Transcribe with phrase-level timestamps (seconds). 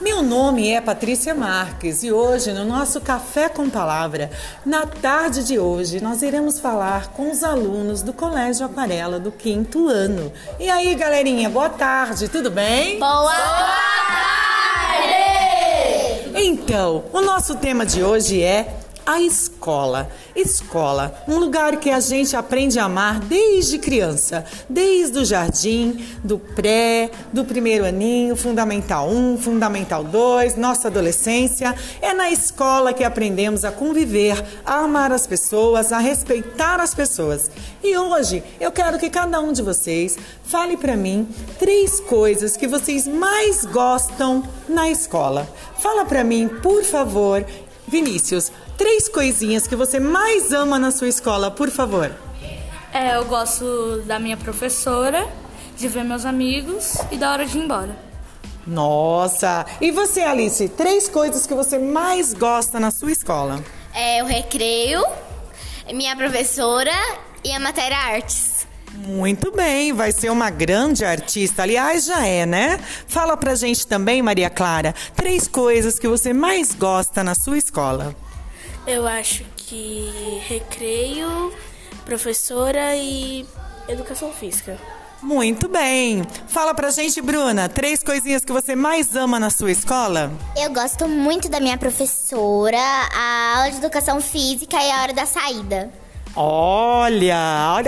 [0.00, 4.30] Meu nome é Patrícia Marques e hoje no nosso Café com Palavra,
[4.64, 9.88] na tarde de hoje, nós iremos falar com os alunos do Colégio Aquarela do quinto
[9.88, 10.30] ano.
[10.60, 12.98] E aí, galerinha, boa tarde, tudo bem?
[12.98, 13.86] Boa tarde!
[16.34, 18.74] Então, o nosso tema de hoje é
[19.06, 20.10] a escola.
[20.34, 26.38] Escola, um lugar que a gente aprende a amar desde criança, desde o jardim, do
[26.38, 31.72] pré, do primeiro aninho, fundamental 1, fundamental 2, nossa adolescência.
[32.02, 37.48] É na escola que aprendemos a conviver, a amar as pessoas, a respeitar as pessoas.
[37.82, 42.66] E hoje eu quero que cada um de vocês fale para mim três coisas que
[42.66, 45.48] vocês mais gostam na escola.
[45.78, 47.46] Fala para mim, por favor,
[47.86, 52.10] Vinícius, três coisinhas que você mais ama na sua escola, por favor.
[52.92, 55.28] É, eu gosto da minha professora,
[55.76, 57.96] de ver meus amigos e da hora de ir embora.
[58.66, 59.64] Nossa!
[59.80, 63.62] E você, Alice, três coisas que você mais gosta na sua escola?
[63.94, 65.04] É o recreio,
[65.92, 66.92] minha professora
[67.44, 68.66] e a matéria artes.
[68.92, 71.62] Muito bem, vai ser uma grande artista.
[71.62, 72.80] Aliás, já é, né?
[73.06, 78.16] Fala pra gente também, Maria Clara, três coisas que você mais gosta na sua escola.
[78.86, 81.52] Eu acho que recreio,
[82.04, 83.44] professora e
[83.88, 84.78] educação física.
[85.20, 86.22] Muito bem.
[86.46, 90.30] Fala pra gente, Bruna, três coisinhas que você mais ama na sua escola?
[90.56, 95.26] Eu gosto muito da minha professora, a aula de educação física e a hora da
[95.26, 95.90] saída.
[96.36, 97.36] Olha,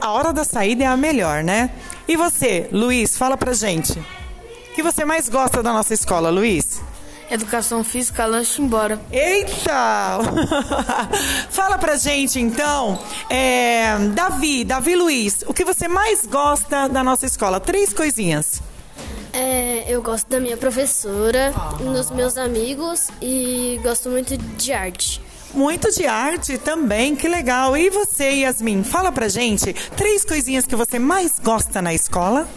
[0.00, 1.70] a hora da saída é a melhor, né?
[2.08, 3.92] E você, Luiz, fala pra gente.
[3.92, 6.80] O que você mais gosta da nossa escola, Luiz?
[7.30, 9.00] Educação física, lanche embora.
[9.12, 10.18] Eita!
[11.48, 17.26] fala pra gente então, é, Davi, Davi Luiz, o que você mais gosta da nossa
[17.26, 17.60] escola?
[17.60, 18.60] Três coisinhas.
[19.32, 25.22] É, eu gosto da minha professora, dos meus amigos e gosto muito de arte.
[25.54, 27.76] Muito de arte também, que legal.
[27.76, 32.48] E você, Yasmin, fala pra gente três coisinhas que você mais gosta na escola.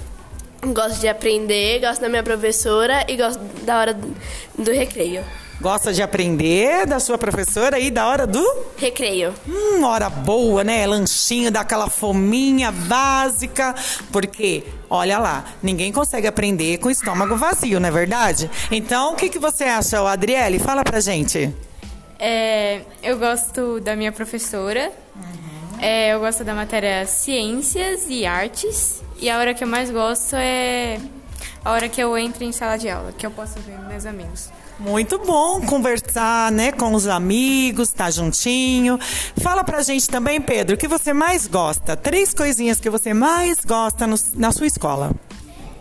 [0.72, 3.94] Gosto de aprender, gosto da minha professora e gosto da hora
[4.58, 5.24] do recreio.
[5.60, 8.44] Gosta de aprender da sua professora e da hora do
[8.78, 9.34] recreio.
[9.48, 10.86] Hum, hora boa, né?
[10.86, 13.76] Lanchinho, daquela fominha básica.
[14.12, 18.50] Porque, olha lá, ninguém consegue aprender com o estômago vazio, não é verdade?
[18.72, 20.60] Então, o que, que você acha, Adriele?
[20.60, 21.54] Fala pra gente.
[22.20, 24.92] É, eu gosto da minha professora.
[25.16, 25.53] Uhum.
[25.86, 29.04] É, eu gosto da matéria Ciências e Artes.
[29.20, 30.98] E a hora que eu mais gosto é
[31.62, 34.50] a hora que eu entro em sala de aula, que eu posso ver meus amigos.
[34.80, 38.98] Muito bom conversar, né, com os amigos, estar tá juntinho.
[39.42, 41.98] Fala pra gente também, Pedro, o que você mais gosta?
[41.98, 45.12] Três coisinhas que você mais gosta no, na sua escola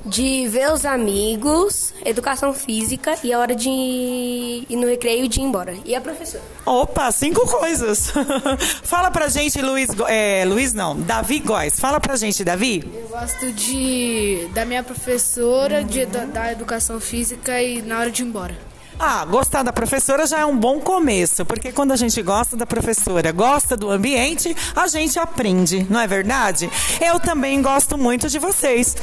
[0.04, 5.44] de ver os amigos, educação física e a hora de ir no recreio de ir
[5.44, 5.74] embora.
[5.84, 6.42] E a professora.
[6.64, 8.12] Opa, cinco coisas.
[8.82, 9.88] Fala pra gente, Luiz.
[10.08, 11.78] É, Luiz não, Davi Góes.
[11.78, 12.84] Fala pra gente, Davi.
[12.94, 15.86] Eu gosto de da minha professora, uhum.
[15.86, 18.72] de, da, da educação física e na hora de ir embora.
[18.98, 22.64] Ah, gostar da professora já é um bom começo, porque quando a gente gosta da
[22.64, 26.70] professora, gosta do ambiente, a gente aprende, não é verdade?
[27.00, 28.96] Eu também gosto muito de vocês.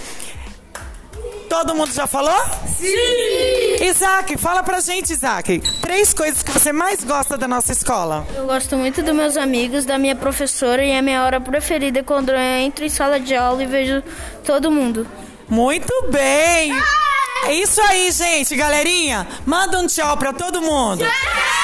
[1.50, 2.40] Todo mundo já falou?
[2.78, 3.84] Sim!
[3.84, 5.60] Isaac, fala pra gente, Isaac.
[5.82, 8.26] Três coisas que você mais gosta da nossa escola.
[8.36, 12.04] Eu gosto muito dos meus amigos, da minha professora e a minha hora preferida é
[12.04, 14.04] quando eu entro em sala de aula e vejo
[14.46, 15.08] todo mundo.
[15.50, 16.72] Muito bem!
[17.46, 19.28] É isso aí, gente, galerinha.
[19.46, 21.04] Manda um tchau pra todo mundo.
[21.04, 21.59] Tchau!